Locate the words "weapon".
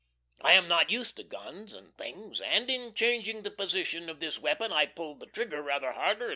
4.39-4.73